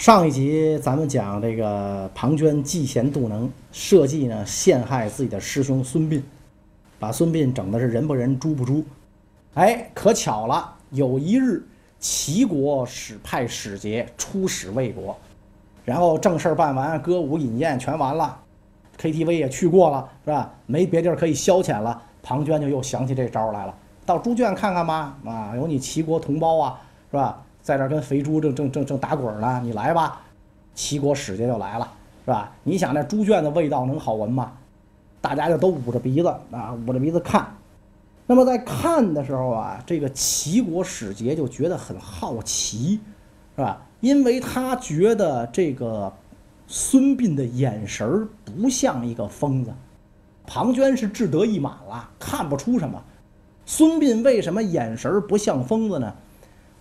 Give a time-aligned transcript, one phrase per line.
[0.00, 6.22] 上一集咱们讲这个庞涓嫉贤妒能，设计呢陷害自己的师兄孙膑，
[6.98, 8.82] 把孙膑整的是人不人猪不猪。
[9.52, 11.62] 哎，可巧了，有一日
[11.98, 15.14] 齐国使派使节出使魏国，
[15.84, 18.40] 然后正事儿办完，歌舞饮宴全完了
[18.98, 20.50] ，KTV 也去过了，是吧？
[20.64, 23.74] 没别地儿可以消遣了，庞涓就又想起这招来了，
[24.06, 27.42] 到猪圈看看吧，啊，有你齐国同胞啊，是吧？
[27.62, 30.20] 在这跟肥猪正正正正打滚呢，你来吧，
[30.74, 31.92] 齐国使节就来了，
[32.24, 32.52] 是吧？
[32.62, 34.52] 你想那猪圈的味道能好闻吗？
[35.20, 37.46] 大家就都捂着鼻子啊，捂着鼻子看。
[38.26, 43.00] 那么在看的时候啊，这个齐国使节就觉得很好奇，
[43.56, 43.82] 是吧？
[44.00, 46.12] 因为他觉得这个
[46.66, 49.72] 孙膑的眼神不像一个疯子，
[50.46, 53.02] 庞涓是志得意满了，看不出什么。
[53.66, 56.14] 孙膑为什么眼神不像疯子呢？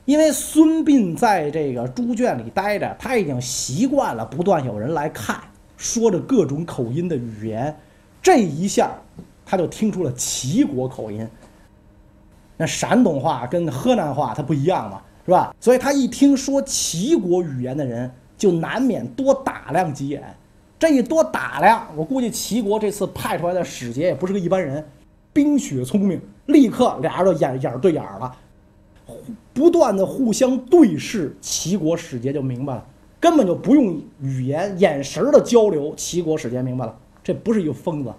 [0.10, 5.40] 因为孙膑在这个猪圈里待着，他已经习惯了不断有人来看，
[5.78, 7.78] 说着各种口音的语言，
[8.20, 8.90] 这一下
[9.46, 11.30] 他就听出了齐国口音。
[12.58, 15.54] 那山东话跟河南话它不一样嘛，是吧？
[15.60, 20.24] 所以他一听说齐国语言的人，就难免多打量几眼。
[20.80, 24.84] 这一多打量，我估计齐国这次派出来的使节也不是个一般人，
[25.32, 28.36] 冰雪聪明，立刻俩人就眼眼对眼了。
[29.54, 32.86] 不断的互相对视，齐国使节就明白了，
[33.20, 38.14] 根本就不用语言，眼神的交流，齐国使节明白了，这不是一个疯子，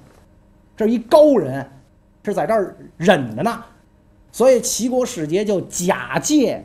[0.76, 1.68] 这是一高人，
[2.24, 3.64] 是在这儿忍着呢。
[4.32, 6.64] 所以齐国使节就假借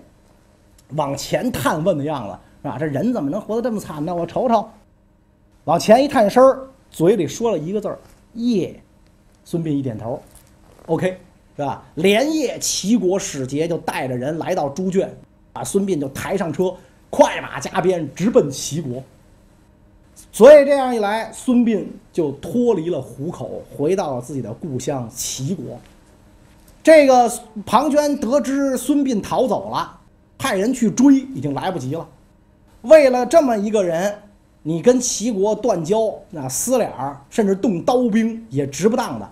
[0.96, 2.78] 往前探问的样子，是吧？
[2.78, 4.14] 这人怎么能活得这么惨呢？
[4.14, 4.68] 我瞅瞅，
[5.64, 7.98] 往前一探身儿，嘴里说了一个字儿
[8.36, 8.82] ：“耶。”
[9.44, 10.20] 孙膑一点头
[10.88, 11.20] ，OK。
[11.58, 11.84] 是吧？
[11.96, 15.10] 连夜，齐国使节就带着人来到猪圈，
[15.54, 16.74] 把孙膑就抬上车，
[17.10, 19.02] 快马加鞭直奔齐国。
[20.32, 25.80] 所以这样一来，孙膑就脱离了虎口，回到了自己的故乡齐国。
[26.84, 27.32] 这个
[27.66, 29.98] 庞涓得知孙膑逃走了，
[30.38, 32.08] 派人去追，已经来不及了。
[32.82, 34.14] 为了这么一个人，
[34.62, 39.30] 你跟齐国断交、那撕脸儿，甚至动刀兵也值不当的。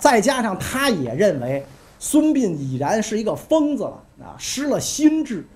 [0.00, 1.64] 再加上他也认为
[1.98, 5.46] 孙膑已然是一个疯子了啊，失了心智，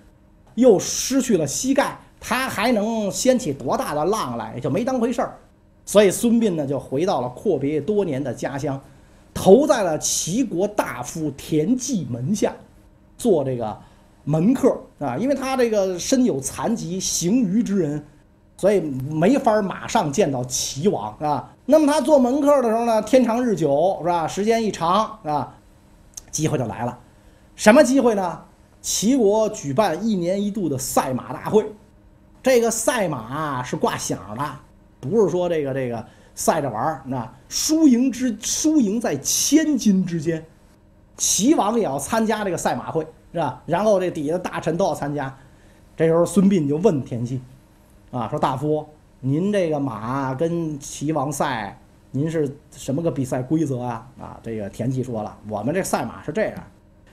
[0.54, 5.38] 又失去了膝盖，他还能掀起多大的浪来，就没当回事儿。
[5.86, 8.80] 所以孙膑呢，就回到了阔别多年的家乡，
[9.32, 12.54] 投在了齐国大夫田忌门下，
[13.16, 13.76] 做这个
[14.24, 15.16] 门客啊。
[15.16, 18.04] 因为他这个身有残疾，行于之人。
[18.56, 21.53] 所以没法马上见到齐王啊。
[21.66, 24.28] 那么他做门客的时候呢，天长日久是吧？
[24.28, 25.54] 时间一长啊，
[26.30, 26.98] 机会就来了。
[27.56, 28.42] 什么机会呢？
[28.82, 31.64] 齐国举办一年一度的赛马大会。
[32.42, 34.44] 这个赛马是挂响的，
[35.00, 36.04] 不是说这个这个
[36.34, 37.02] 赛着玩儿。
[37.06, 40.44] 那输赢之输赢在千金之间。
[41.16, 43.62] 齐王也要参加这个赛马会是吧？
[43.64, 45.34] 然后这底下的大臣都要参加。
[45.96, 47.40] 这时候孙膑就问田忌。
[48.10, 48.86] 啊，说大夫，
[49.26, 51.80] 您这个马跟齐王赛，
[52.10, 54.06] 您是什么个比赛规则啊？
[54.20, 56.54] 啊，这个田忌说了，我们这赛马是这样，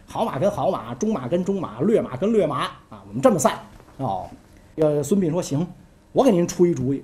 [0.05, 3.57] 好马跟好马，中马跟中马，劣马跟劣马啊，我们这么赛。
[3.95, 4.29] 哦，
[4.75, 5.65] 呃，孙膑说行，
[6.11, 7.01] 我给您出一主意，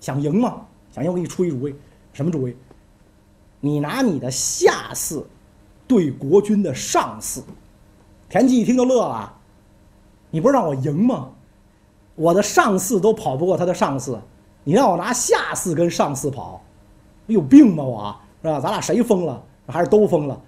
[0.00, 0.62] 想赢吗？
[0.92, 1.74] 想赢，我给你出一主意，
[2.14, 2.56] 什么主意？
[3.60, 5.26] 你拿你的下司
[5.86, 7.44] 对国君的上司。
[8.30, 9.30] 田忌一听就乐了，
[10.30, 11.32] 你不是让我赢吗？
[12.14, 14.18] 我的上司都跑不过他的上司，
[14.64, 16.60] 你让我拿下四跟上四跑，
[17.26, 18.60] 有病吧我是吧？
[18.60, 19.42] 咱俩谁疯了？
[19.66, 20.40] 还是都疯了？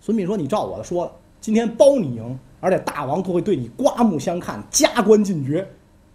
[0.00, 1.10] 孙膑说：“你照我的说，
[1.40, 5.68] 今天包你赢，而且大王都会对你刮目相看，加官进爵。”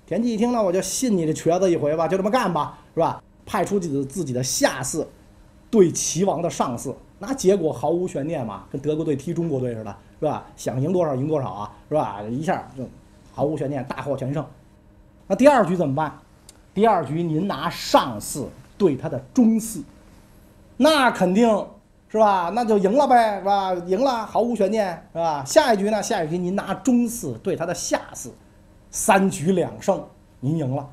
[0.05, 3.21] 田忌一听，那我就信你这瘸子一回吧，就这么干吧，是吧？
[3.45, 5.07] 派出自己的自己的下四
[5.69, 10.45] 对齐王的上司，那结果毫无悬念嘛，跟德国队踢中国队似的，是吧？
[10.55, 12.21] 想赢多少赢多少啊，是吧？
[12.29, 12.83] 一下就
[13.33, 14.45] 毫无悬念，大获全胜。
[15.27, 16.17] 那第二局怎么办？
[16.77, 18.47] 第二局您拿上四
[18.77, 19.81] 对他的中四，
[20.77, 21.49] 那肯定
[22.07, 22.51] 是吧？
[22.53, 23.73] 那就赢了呗，是吧？
[23.87, 25.43] 赢了，毫无悬念，是吧？
[25.43, 26.03] 下一局呢？
[26.03, 28.31] 下一局您拿中四对他的下四，
[28.91, 30.03] 三局两胜，
[30.39, 30.87] 您赢了。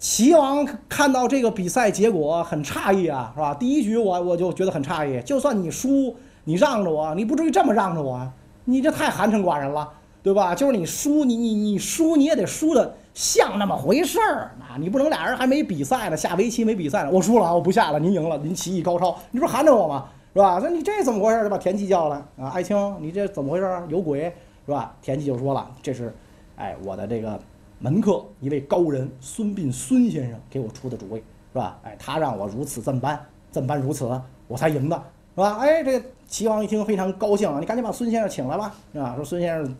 [0.00, 3.54] 齐王看到这个比赛结果很诧异啊，是吧？
[3.54, 8.28] 第一局我我就觉得很诧异，就算你输，你让着我，你不至于这么让着我，
[8.64, 9.88] 你这太寒碜寡人了，
[10.24, 10.56] 对吧？
[10.56, 12.96] 就是你输，你你你输，你也得输的。
[13.14, 14.76] 像那么回事儿啊！
[14.78, 20.08] 你不能俩人还没比赛呢，下围棋没比赛呢，我输了，我不下了，您赢了，您棋艺高超，你不是含着我吗？
[20.32, 20.58] 是吧？
[20.64, 21.42] 那你这怎么回事？
[21.42, 22.48] 就把田忌叫来啊！
[22.54, 23.82] 爱卿，你这怎么回事？
[23.88, 24.32] 有鬼
[24.64, 24.94] 是吧？
[25.02, 26.14] 田忌就说了，这是，
[26.56, 27.38] 哎，我的这个
[27.78, 31.22] 门客一位高人孙膑孙先生给我出的主意，
[31.52, 31.78] 是吧？
[31.82, 33.20] 哎，他让我如此这么办，
[33.50, 34.08] 这么办如此，
[34.48, 34.96] 我才赢的，
[35.34, 35.58] 是吧？
[35.60, 39.76] 哎，这齐王一听非常高兴啊，你赶紧把孙先生请来吧，啊，说孙先生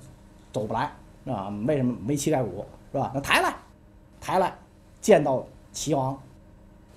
[0.52, 0.92] 走不来，
[1.24, 2.62] 啊，为什么没膝盖骨，
[2.92, 3.10] 是吧？
[3.14, 3.54] 那抬来，
[4.20, 4.54] 抬来，
[5.00, 6.16] 见到齐王，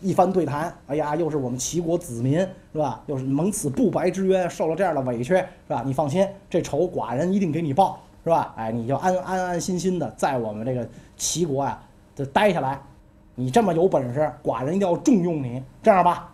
[0.01, 2.39] 一番对谈，哎呀，又是我们齐国子民，
[2.73, 3.01] 是吧？
[3.07, 5.81] 又是蒙此不白之冤，受了这样的委屈，是吧？
[5.85, 7.99] 你放心，这仇寡人一定给你报。
[8.23, 8.55] 是吧？
[8.57, 11.79] 哎，你就安安安心心的在我们这个齐国呀，
[12.15, 12.81] 就待下来。
[13.35, 15.61] 你这么有本事，寡人一定要重用你。
[15.83, 16.33] 这样吧，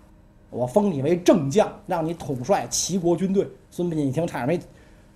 [0.50, 3.46] 我封你为正将，让你统帅齐国军队。
[3.72, 4.58] 孙膑一听，差点没，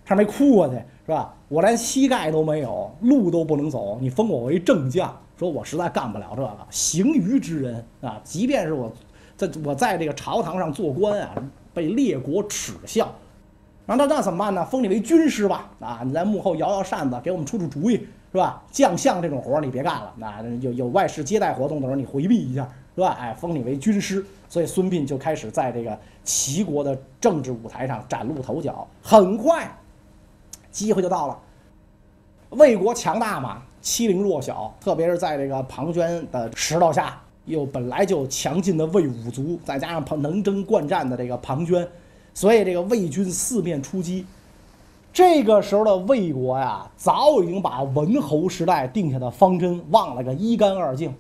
[0.04, 0.76] 差点没哭过去，
[1.06, 1.34] 是吧？
[1.48, 6.58] 我连膝盖都没有，路都不能走，你封我为正将，说我实在干不了这个。
[6.70, 8.92] 行于之人啊，即便是我
[9.38, 11.36] 在我在这个朝堂上做官啊，
[11.74, 13.14] 被列国耻笑。
[13.86, 14.66] 那那那怎么办呢？
[14.66, 17.94] 封你为军师吧，啊，你在幕后摇摇扇子，给我们出出主意，
[18.32, 18.64] 是吧？
[18.72, 23.16] 将相这种活你别干了，那有有外事接待活动的时候你回避一下，是吧？
[23.20, 28.88] 哎，封你为军师，所以孙膑就开始在这个齐国的政治舞台上崭露头角。
[29.04, 29.72] 很快，
[30.76, 31.40] 机会就到了。
[32.50, 41.88] 魏国强大嘛，欺凌弱小，特别是在这个庞涓的指导下，又本来就强劲的魏武卒，再加上庞能征惯战的这个庞涓。
[42.34, 44.26] 所以这个魏军四面出击，
[45.14, 51.16] 这个时候的魏国呀，早已经把文侯时代定下的方针忘了个一干二净。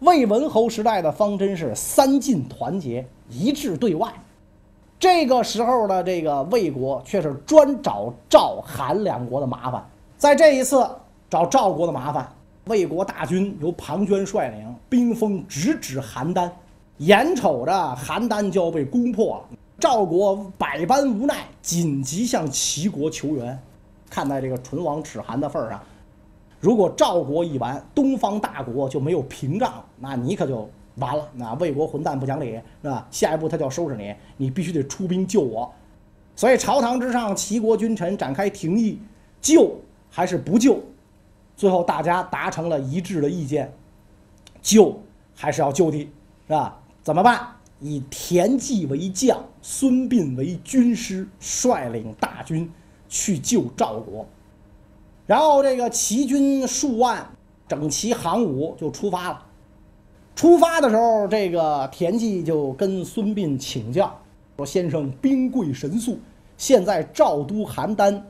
[0.00, 4.10] 魏文侯时代的方针是三晋团结一致对外，
[5.00, 9.84] 这个时候的这个魏国却是专找赵、韩两国的麻烦。
[10.16, 10.84] 在这一次
[11.30, 12.28] 找赵国的麻烦，
[12.64, 16.50] 魏国大军由庞涓率领，兵锋直指邯郸，
[16.96, 19.58] 眼瞅着邯郸就要被攻破了。
[19.78, 23.56] 赵国百般无奈，紧急向齐国求援。
[24.10, 25.80] 看在这个唇亡齿寒的份上，
[26.58, 30.68] 如果赵国一完，东方大国就没有屏障，那你可就
[30.98, 31.28] 完了。
[31.34, 33.06] 那魏国混蛋不讲理，是吧？
[33.10, 35.72] 下一步他就要收拾你，你必须得出兵救我。
[36.36, 39.00] 所以朝堂之上，齐国君臣展开廷议，
[39.40, 39.74] 救
[40.10, 40.80] 还是不救？
[41.56, 43.72] 最后大家达成了一致的意见，
[44.62, 45.00] 救
[45.34, 45.98] 还是要救的，
[46.46, 46.78] 是吧？
[47.02, 47.48] 怎么办？
[47.80, 52.70] 以田忌为将，孙膑为军师，率领大军
[53.08, 54.26] 去救赵国。
[55.26, 57.28] 然后这个齐军数万，
[57.68, 59.46] 整齐行伍就出发了。
[60.38, 64.16] 出发的时候，这个田忌就跟孙膑请教
[64.56, 66.16] 说：“先生兵贵神速，
[66.56, 68.22] 现在赵都邯郸。”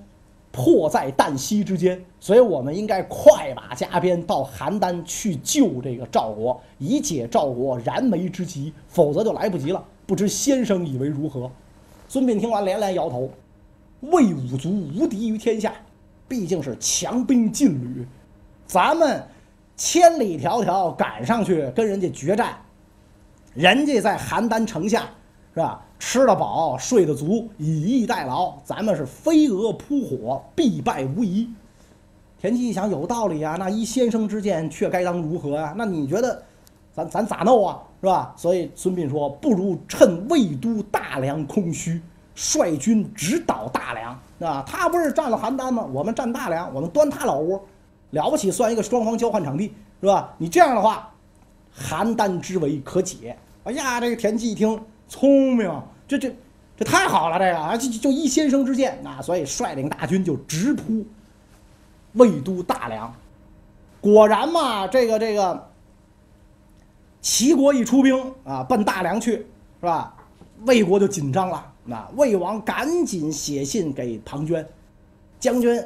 [0.50, 9.84] 迫在旦夕之间，所以我们应该快马加鞭到邯郸去救这个赵国，以解赵国燃眉之急，否则就来不及了。
[10.06, 11.50] 不知先生以为如何？
[12.08, 13.28] 孙膑听完连连摇头。
[14.00, 15.74] 魏武卒无敌于天下，
[16.26, 18.06] 毕竟是强兵劲旅，
[18.66, 19.22] 咱们
[19.78, 22.58] 千里迢迢赶上去跟人家决战，
[23.54, 25.04] 人家在邯郸城下，
[25.54, 25.80] 是吧？
[26.00, 31.48] 吃得饱，睡得足，以逸待劳，咱们是飞蛾扑火，必败无疑。
[32.40, 35.74] 田忌一想，有道理啊，那依先生之见，却该当如何啊？
[35.76, 36.42] 那你觉得，
[36.92, 37.80] 咱咱咋弄啊？
[38.00, 38.34] 是吧？
[38.36, 42.00] 所以孙膑说，不如趁魏都大梁空虚，
[42.34, 45.84] 率军直捣大梁，啊，他不是占了邯郸吗？
[45.92, 47.60] 我们占大梁，我们端他老窝，
[48.10, 50.34] 了不起，算一个双方交换场地，是吧？
[50.38, 51.12] 你这样的话，
[51.76, 53.36] 邯郸之围可解。
[53.64, 54.80] 哎呀，这个田忌一听。
[55.10, 55.72] 聪明，
[56.06, 56.30] 这这
[56.76, 61.02] 这太好了，这个啊，就就依先生之见啊，所以率领大军就直扑
[62.12, 63.10] 魏都大梁。
[64.02, 65.70] 果然嘛，这个这个
[67.22, 69.46] 齐国一出兵啊，奔大梁去，是
[69.86, 70.14] 吧？
[70.66, 71.72] 魏国就紧张了。
[71.84, 74.62] 那魏王赶紧写信给庞涓
[75.40, 75.82] 将军，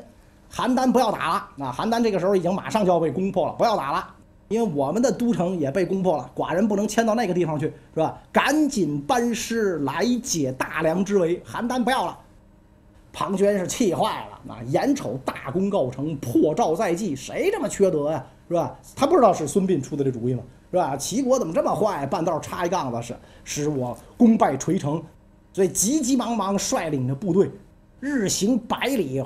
[0.53, 1.49] 邯郸不要打了。
[1.57, 4.07] 那邯郸这个时候已经马上就要被攻破了，不要打了。
[4.49, 8.21] 因为我们的都城也被攻破了，寡人不能迁到那个地方去，是吧？
[8.31, 12.19] 赶紧班师来解大梁之围，邯郸不要了。
[13.15, 18.77] 庞涓是气坏了，那眼瞅大功告成，破赵在即，谁这么缺德呀，是吧？
[18.95, 20.43] 他不知道是孙膑出的这主意吗？
[20.71, 20.97] 是吧？
[20.99, 25.03] 齐国怎么这么坏，半道插一杠子，使使我功败垂成，
[25.55, 27.51] 所以急急忙忙率领着部队，
[28.01, 29.23] 日行百里，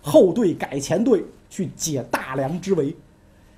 [0.00, 2.96] 后队改前队，去解大梁之围。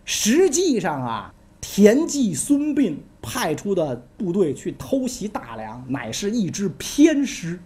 [0.04, 7.58] 实际上啊，田忌、孙膑派出的部队去偷袭大梁，乃是一支偏师，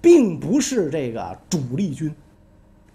[0.00, 2.14] 并不是这个主力军。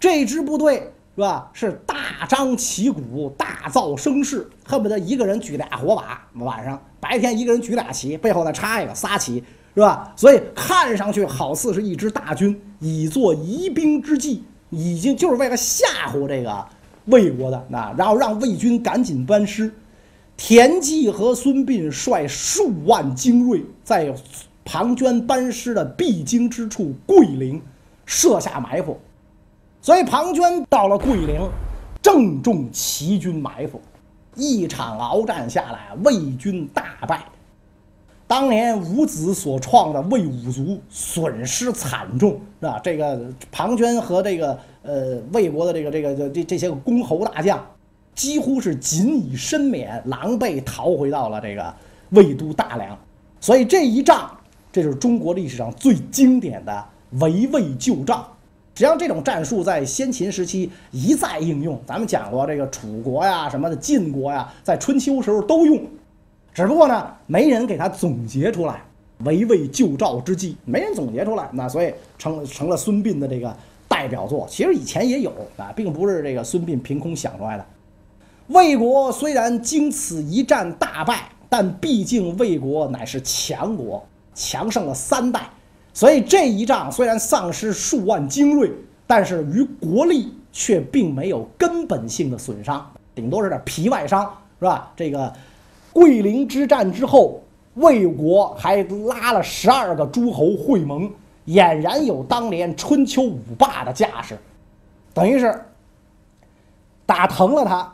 [0.00, 1.50] 这支部队是吧？
[1.52, 10.12] 是大张旗鼓、大造声势，恨不得一个人举俩火把，晚上白天一个人举俩旗，背后再插一个仨旗，是吧？
[10.16, 16.66] 所以看上去好似是一支大军，以作疑兵之计，已经就是为了吓唬这个
[17.04, 19.72] 魏国的，那然后让魏军赶紧班师。
[20.34, 24.12] 田忌和孙膑率数万精锐，在
[24.64, 27.62] 庞涓班师的必经之处桂陵
[28.06, 28.98] 设下埋伏，
[29.80, 31.48] 所以庞涓到了桂陵，
[32.00, 33.80] 正中齐军埋伏，
[34.34, 37.22] 一场鏖战下来，魏军大败。
[38.32, 43.20] 当年伍子所创的魏武卒损失惨重，是吧，这个
[43.50, 47.62] 庞涓和这个呃魏国的这个这个这这些个公侯大将。
[48.14, 51.74] 几乎是仅以身免，狼狈逃回到了这个
[52.08, 52.98] 魏都大梁，
[53.38, 54.30] 所以这一仗，
[54.72, 56.82] 这就是中国历史上最经典的
[57.20, 58.26] 围魏救赵。
[58.74, 61.78] 实际上，这种战术在先秦时期一再应用。
[61.86, 65.78] 咱们讲过，这个楚国呀、什么的晋国呀，在春秋时候都用，
[66.54, 68.82] 只不过呢，没人给他总结出来
[69.24, 73.56] 围魏救赵之计，没人总结出来，那所以成成了孙膑的这个
[73.88, 74.46] 代表作。
[74.50, 77.64] 其实以前也有啊，并不是这个孙膑凭空想出来的。
[78.48, 84.04] 魏国虽然经此一战大败，但毕竟魏国乃是强国，
[84.34, 85.48] 强盛了三代，
[85.94, 88.70] 所以这一仗虽然丧失数万精锐，
[89.06, 94.92] 但是于国力却并没有根本性的损伤，顶多是点皮外伤，是吧？
[94.96, 95.32] 这个
[95.92, 97.42] 桂林之战之后，
[97.74, 101.10] 魏国还拉了十二个诸侯会盟，
[101.46, 104.38] 俨然有当年春秋五霸的架势，
[105.12, 105.64] 等于是
[107.04, 107.92] 打疼了他。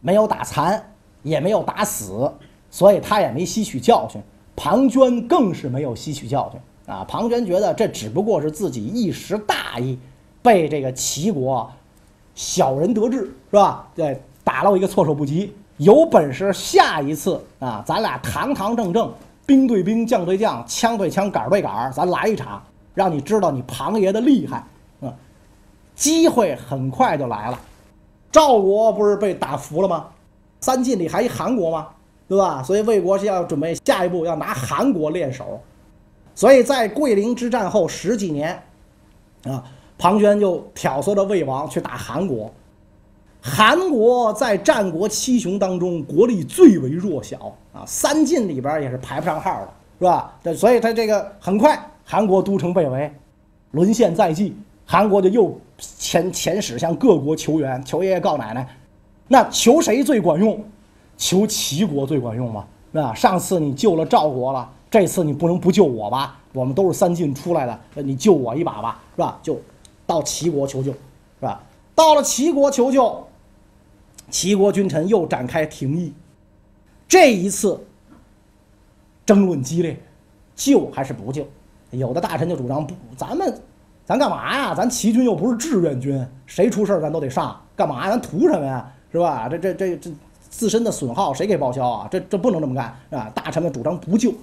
[0.00, 2.30] 没有打残，也没有打死，
[2.70, 4.20] 所以他也没吸取教训。
[4.54, 6.60] 庞涓更是没有吸取教训
[6.94, 7.02] 啊！
[7.08, 9.98] 庞涓觉得这只不过是自己一时大意，
[10.42, 11.66] 被这个齐国
[12.34, 13.88] 小人得志，是吧？
[13.94, 15.54] 对，打了我一个措手不及。
[15.78, 19.12] 有本事下一次啊，咱俩堂堂正正，
[19.44, 22.62] 兵对兵，将对将，枪对枪，杆对杆，咱来一场，
[22.94, 24.64] 让你知道你庞爷的厉害
[25.00, 25.12] 啊！
[25.96, 27.58] 机会很快就来了。
[28.30, 30.06] 赵国不是被打服了吗？
[30.60, 31.88] 三晋里还一韩国吗？
[32.28, 32.62] 对吧？
[32.62, 35.60] 所以魏国是要准备下一步要拿韩国练手，
[36.34, 38.62] 所以在桂林之战后十几年，
[39.44, 39.62] 啊，
[39.98, 42.52] 庞涓就挑唆着魏王去打韩国。
[43.46, 50.56] 韩国在战国七雄当中国力最为弱小啊，三晋里边也是排不上号的，是吧？
[50.56, 53.12] 所以他这个很快韩国都城被围，
[53.72, 54.56] 沦陷在即。
[54.86, 55.48] 韩国就又
[55.78, 58.66] 遣遣使向各国求援，求爷爷告奶奶。
[59.28, 60.58] 那求谁最管用？
[61.18, 62.64] 求齐国最管用吗？
[62.92, 66.38] 那上次你救了赵国了，这次你不能不救我吧？
[66.54, 69.38] 我们都是三晋出来的，你救我一把吧，是吧？
[69.42, 69.60] 就
[70.06, 71.62] 到齐国求救，是吧？
[71.94, 73.26] 到了齐国求救，
[74.30, 76.12] 齐国君臣又展开廷议。
[77.06, 77.84] 这一次
[79.26, 79.98] 争论激烈，
[80.54, 81.46] 救还是不救？
[81.90, 83.60] 有的大臣就主张不，咱们。
[84.06, 84.74] 咱干嘛呀？
[84.74, 88.10] 咱齐军又不是志愿军，谁出事咱都得上，干嘛呀？
[88.10, 88.92] 咱图什么呀？
[89.10, 89.48] 是吧？
[89.48, 90.10] 这这这这
[90.50, 92.08] 自身的损耗谁给报销啊？
[92.10, 93.30] 这这不能这么干，啊？
[93.34, 94.34] 大臣们主张不救，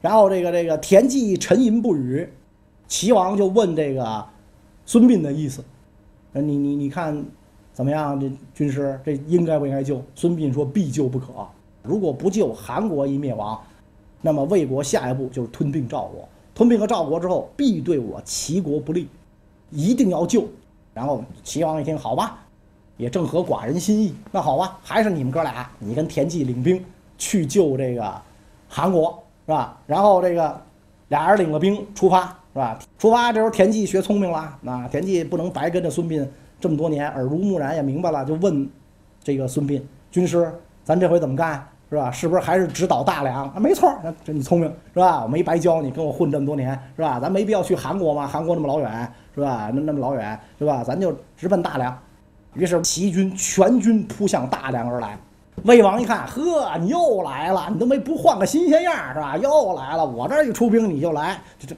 [0.00, 2.28] 然后这个这个田忌沉吟不语，
[2.88, 4.26] 齐王就问这个
[4.86, 5.62] 孙膑的意思，
[6.32, 7.24] 你你你看
[7.80, 8.20] 怎么样？
[8.20, 10.02] 这军师这应该不应该救？
[10.14, 11.28] 孙膑说必救不可，
[11.82, 13.58] 如果不救，韩国一灭亡，
[14.20, 16.28] 那么魏国下一步就是吞并赵国。
[16.54, 19.08] 吞并了赵国之后，必对我齐国不利，
[19.70, 20.46] 一定要救。
[20.92, 22.40] 然后齐王一听，好吧，
[22.98, 24.14] 也正合寡人心意。
[24.30, 26.84] 那好吧，还是你们哥俩，你跟田忌领兵
[27.16, 28.12] 去救这个
[28.68, 29.80] 韩国，是吧？
[29.86, 30.60] 然后这个
[31.08, 32.78] 俩人领了兵出发，是吧？
[32.98, 36.28] 出发这时候田忌学聪明了，那田忌不能白跟着孙膑
[36.60, 38.68] 这么多年，耳濡目染也明白了，就问
[39.22, 40.52] 这个孙膑军师
[40.84, 42.08] ：“咱这回怎么干？”是吧？
[42.08, 43.54] 是不是还是直捣大梁啊？
[43.56, 45.24] 没错，那这你聪明是吧？
[45.24, 47.18] 我没白教你，跟我混这么多年是吧？
[47.18, 49.72] 咱没必要去韩国嘛，韩国那么老远是吧？
[49.74, 50.84] 那那么老远是吧？
[50.84, 51.98] 咱就直奔大梁。
[52.54, 55.18] 于是齐军全军扑向大梁而来。
[55.64, 59.36] 魏王一看，呵，你又来了，你都没不换个新鲜样是吧？
[59.36, 61.74] 又来了，我这一出兵你就来，这这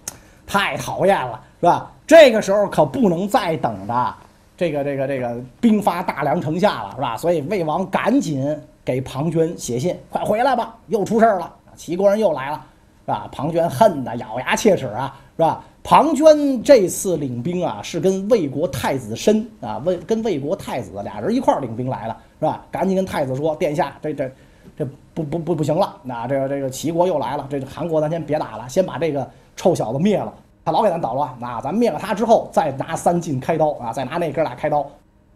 [0.47, 1.91] 太讨厌了是吧？
[2.07, 4.15] 这个时候可不能再等的
[4.62, 7.16] 这个这个这个兵发大梁城下了是吧？
[7.16, 8.57] 所以魏王赶紧。
[8.85, 12.61] 给庞涓写信，快回来吧，又出事儿了，齐国人又来了，
[13.04, 13.28] 是吧？
[13.31, 15.64] 庞涓恨得咬牙切齿啊，是吧？
[15.85, 22.66] 庞涓这次领兵啊，是跟魏国太子申啊，魏跟魏国太子俩人一块领兵来了，是吧？
[22.73, 24.28] 赶紧跟太子说，殿下，这这
[24.76, 34.87] 这不不不不行了，那这个这个齐国又来了，这韩国咱先别打了，先把这个臭小子灭了，他老给咱捣乱，那咱灭了他之后，再拿三晋开刀啊，再拿那哥俩开刀，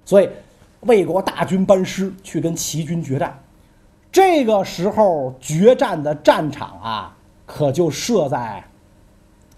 [0.04, 0.28] 所以。
[0.80, 3.37] 魏国大军班师去跟齐军决战，
[4.12, 8.62] 这个时候决战的战场啊，可就设在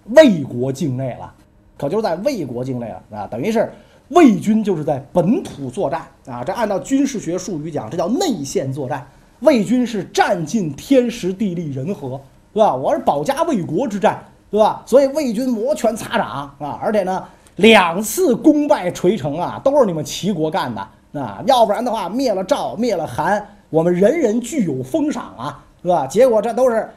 [0.05, 1.31] 魏国境内了，
[1.77, 3.71] 可就在魏国境内了啊，等于是
[4.11, 9.07] 魏军就是在本土作战啊，这按照军事学术语讲，这叫内线作战。
[9.41, 12.19] 魏军是占尽天时地利人和，
[12.55, 12.75] 对吧？
[12.75, 14.83] 我是保家卫国之战，对吧？
[14.87, 16.27] 所以魏军摩拳擦掌
[16.59, 17.25] 啊，而且呢，
[17.57, 26.07] 两次功败垂成啊，都是你们齐国干的啊，要不然的话，灭了赵，灭了韩，我们人人具有封赏啊，是吧？
[26.07, 26.89] 结果这都是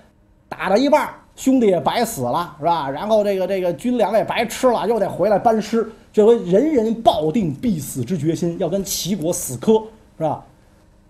[0.48, 2.90] 打到一半，兄弟也白死了，是吧？
[2.90, 9.74] 然后这个这个军粮也白吃了，又得回来班师，这回人人抱定必死之决心，要跟齐国死磕，
[10.18, 10.44] 是吧？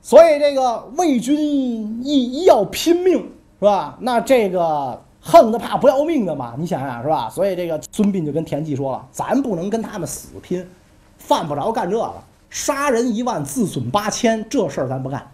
[0.02, 1.38] 所以这个魏军
[2.04, 3.18] 一一要拼命，
[3.60, 3.98] 是吧？
[4.00, 7.30] 那这个横的怕不要命的嘛，你想想是吧？
[7.30, 10.68] 所以这个孙膑就跟田忌说了，咱不能跟他们死拼，
[11.18, 12.14] 犯不着干这个，
[12.50, 15.26] 杀人一万，自损八千，这事儿咱不干，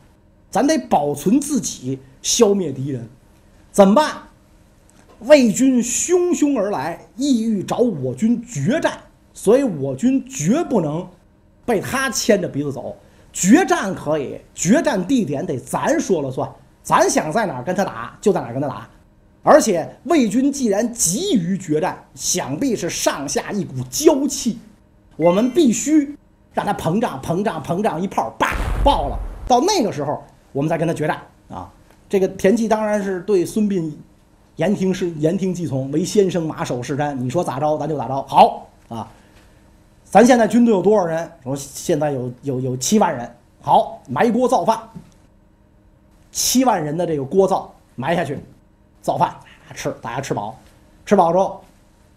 [0.52, 3.08] 咱得保存自己，消灭敌人，
[3.72, 4.12] 怎么办？
[5.22, 9.00] 魏军汹汹而来，意欲找我军决战，
[9.34, 11.08] 所以我军绝不能
[11.66, 12.96] 被他牵着鼻子走。
[13.32, 16.48] 决战可以，决战地点得咱说了算，
[16.84, 18.88] 咱想在哪儿跟他打就在哪儿跟他打。
[19.44, 24.60] 而且魏军既然急于决战，想必是上下一股娇气，
[25.16, 26.18] 我们必须
[26.54, 29.18] 让他膨胀、膨胀、膨胀，一炮叭爆了。
[29.48, 31.72] 到那个时候，我们再跟他决战啊！
[32.10, 33.92] 这个田忌当然是对孙膑
[34.58, 38.22] 言听是言听计从，唯先生马首是瞻，你说咋着咱就咋着。
[38.24, 39.10] 好啊。
[40.04, 41.30] 咱现在军队有多少人？
[41.44, 43.30] 说现在有有有七万人。
[43.62, 44.80] 好，埋锅造饭。
[46.32, 48.40] 七万人的这个锅灶埋下去，
[49.02, 49.36] 造饭
[49.74, 50.58] 吃，大家吃饱，
[51.06, 51.62] 吃饱之后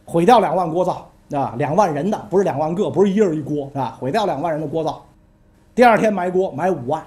[0.04, 5.04] 毁掉两万锅灶啊，两万人的不是两万个，不是一人一锅啊，毁掉两万人的锅灶。
[5.74, 7.06] 第二天埋锅埋五万，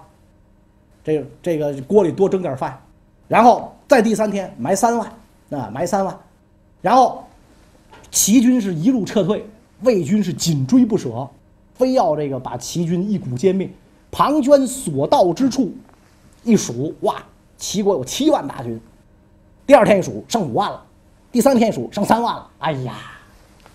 [1.04, 2.80] 这个这个锅里多蒸点饭，
[3.28, 5.12] 然后再第三天埋三万
[5.52, 6.18] 啊，埋三万，
[6.82, 7.24] 然后
[8.12, 9.46] 齐军是一路撤退。
[9.82, 11.28] 魏军是紧追不舍，
[11.74, 13.70] 非要这个把齐军一股歼灭。
[14.10, 15.74] 庞涓所到之处，
[16.46, 17.22] 一数，哇，
[17.58, 18.80] 齐国有七万大军。
[19.66, 20.78] 第二天一数，剩五万了；
[21.32, 22.48] 第三天一数，剩三万了。
[22.60, 22.96] 哎呀，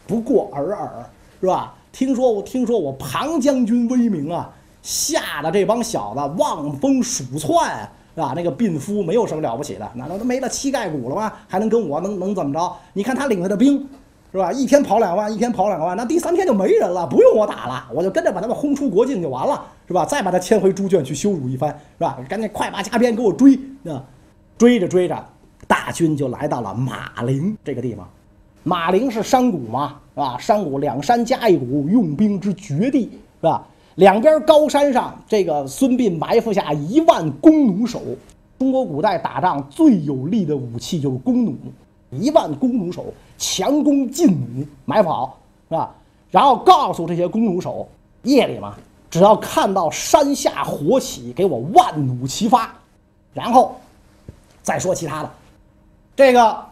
[0.07, 1.05] 不过尔尔，
[1.41, 1.75] 是吧？
[1.93, 4.51] 听说我听说我庞将军威名啊，
[4.83, 8.35] 吓得这帮小子望风鼠窜，是吧？
[8.37, 11.33] 那个病夫没有什么了不起的，难道他没了膝盖骨了吗？
[11.49, 12.77] 还能跟我能能怎么着？
[12.93, 13.89] 你看他领来的兵。
[14.31, 14.53] 是吧？
[14.53, 20.05] 一天跑两万，一天跑两万，那第三天就没人了，不用我打了，我就跟着把他们轰出国境就完了，是吧？
[20.05, 22.19] 再把他牵回猪圈去羞辱一番，是吧？
[22.29, 24.05] 赶紧快马加鞭给我追啊！
[24.59, 25.25] 追着追着，
[25.69, 28.09] 大军就来到了马陵这个地方。
[28.65, 30.37] 马陵是山谷嘛，是吧？
[30.39, 33.03] 山谷两山夹一谷，用兵之绝地，
[33.41, 33.65] 是吧？
[33.95, 38.03] 两边高山上，这个孙膑埋伏下一万弓弩手。
[38.59, 41.55] 中国古代打仗最有力的武器就是弓弩。
[42.11, 45.95] 一万弓弩手强弓劲弩埋伏好是吧？
[46.31, 47.89] 然后告诉这些弓弩手，
[48.23, 48.75] 夜里嘛，
[49.11, 52.75] 只要看到山下火起，给我万弩齐发。
[53.33, 53.77] 然后
[54.63, 55.31] 再说其他的，
[56.19, 56.65] 这个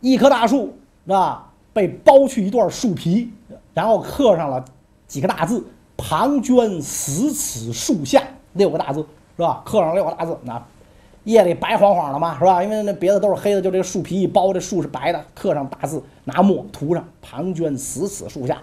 [0.00, 1.52] 一棵大树是吧？
[1.74, 3.30] 被剥去一段树皮，
[3.74, 4.64] 然后刻上了
[5.06, 5.62] 几个大字
[5.94, 8.22] ：“庞涓死此树下”，
[8.56, 9.60] 六个大字是吧？
[9.62, 10.64] 刻上六个大字那。
[11.24, 12.64] 夜里白晃晃的嘛，是吧？
[12.64, 17.06] 因为那别的都是黑的，就这个树皮一包，这树是白的，刻上大字，拿墨涂上。
[17.20, 18.56] 庞涓死此树下。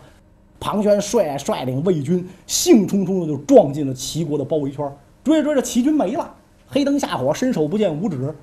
[0.59, 4.91] 庞涓率率领魏军兴冲冲的就撞进了齐国的包围圈，
[5.23, 6.33] 追着追着，齐军没了，
[6.67, 8.33] 黑灯瞎火，伸手不见五指，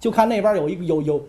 [0.00, 1.22] 就看那边有一个有有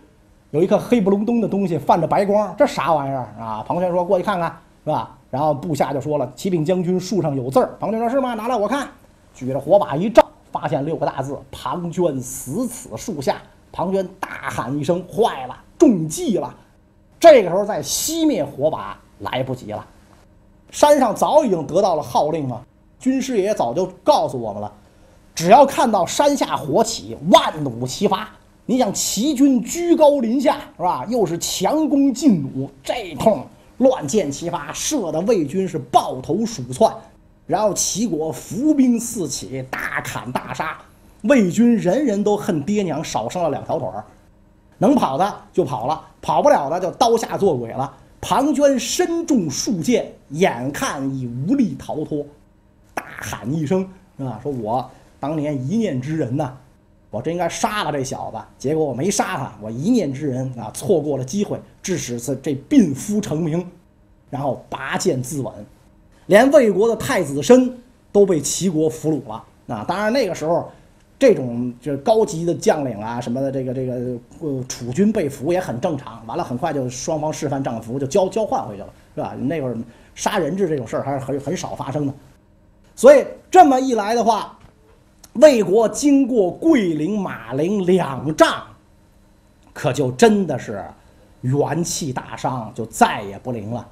[0.51, 3.63] 有一颗黑不隆咚的东西泛着白光，这啥玩意儿啊？
[3.67, 8.33] 庞涓说：“过去看看，是吧？”然后部下就说了：“启禀将军，树上有字。”庞涓说：“是吗？
[8.33, 8.87] 拿来我看。”
[9.33, 10.25] 举着火把一照。
[10.51, 13.37] 发现六个大字：“庞涓死此树下。”
[13.71, 16.51] 庞涓大喊一声：“坏了，中计了！”
[17.19, 19.85] 这个时候再熄灭火把来不及了。
[20.71, 22.59] 山上早已经得到了号令了，
[22.99, 24.71] 军师爷早就告诉我们了：
[25.35, 28.27] 只要看到山下火起，万弩齐发。
[28.69, 31.03] 你想齐军居高临下是吧？
[31.09, 33.43] 又是强弓劲弩，这通
[33.79, 36.93] 乱箭齐发，射的魏军是抱头鼠窜。
[37.47, 40.77] 然后齐国伏兵四起，大砍大杀，
[41.23, 44.05] 魏军人人都恨爹娘少生了两条腿儿，
[44.77, 47.91] 能跑的就跑了，跑不了的就刀下做鬼了。
[48.21, 52.23] 庞涓身中数箭，眼看已无力逃脱，
[52.93, 53.89] 大喊一声
[54.21, 54.87] ：“啊，说我
[55.19, 56.55] 当年一念之仁呐，
[57.09, 63.65] 我真应该杀了这小子，结果我没杀他，我一念之仁啊，错过了机会，致使这这病夫成名，
[64.29, 65.51] 然后拔剑自刎。”
[66.27, 67.75] 连魏国的太子申
[68.11, 69.43] 都被齐国俘虏了。
[69.65, 70.69] 那当然，那个时候，
[71.17, 73.95] 这种就是高级的将领啊什么的，这个这个
[74.39, 76.23] 呃，楚军被俘也很正常。
[76.27, 79.33] 完了，很快就双方释放战俘，就交交换回去了，是吧？
[79.33, 79.75] 那会儿
[80.13, 82.13] 杀人质这种事儿还是很很少发生的，
[82.95, 84.58] 所以这么一来的话，
[85.33, 88.63] 魏国经过桂陵、马陵两仗，
[89.71, 90.83] 可就真的是
[91.41, 93.87] 元气大伤，就再也不灵了。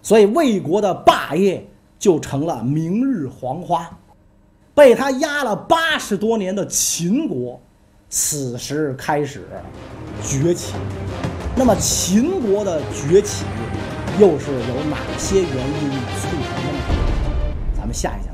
[0.00, 1.66] 所以魏国的霸业
[1.98, 3.90] 就成了明日黄花，
[4.74, 7.60] 被他压了八十多年的秦国，
[8.08, 9.46] 此时开始
[10.22, 10.74] 崛起。
[11.56, 13.44] 那么秦国的崛起，
[14.20, 16.78] 又是有哪些原因促成的呢？
[17.76, 18.25] 咱们下一。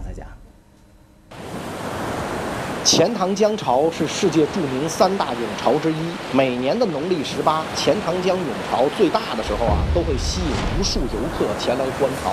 [2.84, 5.96] 钱塘江潮是世界著名三大涌潮之一，
[6.32, 12.32] 每年的农历十八，钱塘江涌潮最大的时候啊，都会吸引无数游客前来观潮。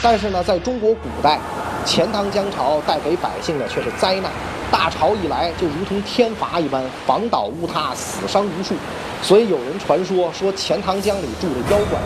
[0.00, 1.40] 但是呢，在中国古代，
[1.84, 4.30] 钱塘江潮带给百姓的却是灾难，
[4.70, 8.76] 大潮一来就如同天罚一般，房倒屋塌，死伤无数。
[9.20, 11.98] 所以有人传说说钱塘江里住着妖怪。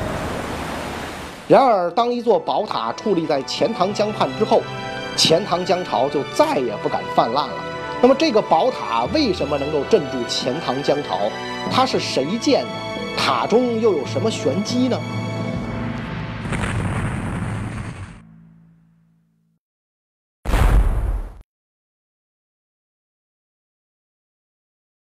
[1.47, 4.63] 然而，当一座宝塔矗立在钱塘江畔之后，
[5.17, 7.55] 钱塘江潮就再也不敢泛滥了。
[8.03, 11.31] 那么，这个宝塔为什么能够镇住钱塘江潮？
[11.71, 12.69] 它是谁建的？
[13.17, 15.01] 塔中又有什么玄机呢？